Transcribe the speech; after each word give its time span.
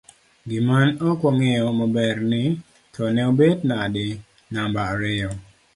gimane 0.49 0.91
ok 1.09 1.19
wang'eyo 1.25 1.67
maber 1.79 2.17
ni 2.31 2.43
to 2.93 3.03
ne 3.13 3.21
obet 3.31 3.59
nadi 3.69 4.07
namba 4.51 4.81
ariyo 4.93 5.31